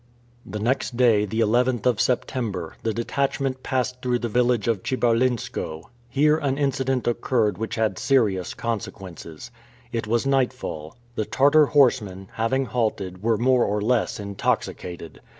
The 0.47 0.57
next 0.57 0.97
day, 0.97 1.25
the 1.25 1.41
11th 1.41 1.85
of 1.85 2.01
September, 2.01 2.73
the 2.81 2.91
detachment 2.91 3.61
passed 3.61 4.01
through 4.01 4.17
the 4.17 4.29
village 4.29 4.67
of 4.67 4.81
Chibarlinskoe. 4.81 5.91
Here 6.09 6.37
an 6.39 6.57
incident 6.57 7.05
occurred 7.07 7.59
which 7.59 7.75
had 7.75 7.99
serious 7.99 8.55
consequences. 8.55 9.51
It 9.91 10.07
was 10.07 10.25
nightfall. 10.25 10.97
The 11.13 11.25
Tartar 11.25 11.67
horsemen, 11.67 12.29
having 12.33 12.65
halted, 12.65 13.21
were 13.21 13.37
more 13.37 13.63
or 13.63 13.79
less 13.79 14.19
intoxicated. 14.19 15.21